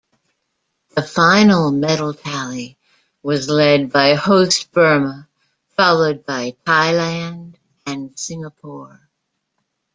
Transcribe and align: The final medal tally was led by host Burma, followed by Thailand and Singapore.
The 0.95 1.03
final 1.03 1.69
medal 1.69 2.15
tally 2.15 2.75
was 3.21 3.49
led 3.51 3.91
by 3.91 4.15
host 4.15 4.71
Burma, 4.71 5.27
followed 5.77 6.25
by 6.25 6.55
Thailand 6.65 7.53
and 7.85 8.17
Singapore. 8.17 9.07